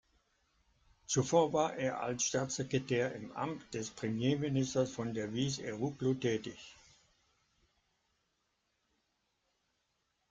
Zuvor 1.05 1.53
war 1.53 1.75
er 1.75 2.01
als 2.01 2.23
Staatssekretär 2.23 3.13
im 3.13 3.31
Amt 3.33 3.71
des 3.75 3.91
Premierministers 3.91 4.89
von 4.91 5.13
Derviş 5.13 5.59
Eroğlu 5.59 6.15
tätig. 6.15 6.59